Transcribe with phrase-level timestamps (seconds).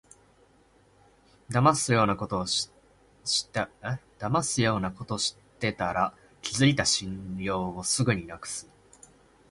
[1.51, 2.71] だますようなことし
[5.59, 8.67] てたら、築いた信用をすぐになくす